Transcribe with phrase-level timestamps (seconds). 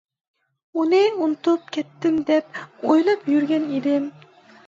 [0.79, 4.09] ئۇنى ئۇنتۇپ كەتتىم دەپ ئويلاپ يۈرگەن ئىدىم.